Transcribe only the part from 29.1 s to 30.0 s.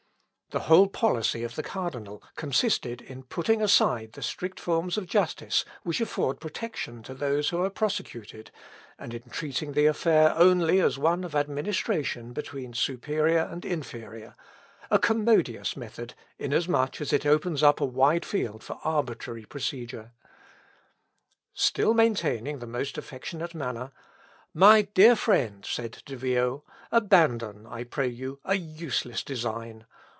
design.